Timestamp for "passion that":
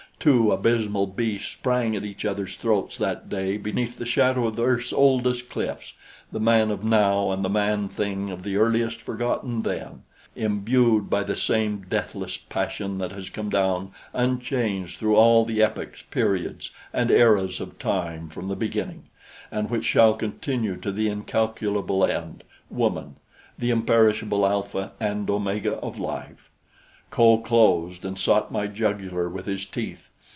12.37-13.11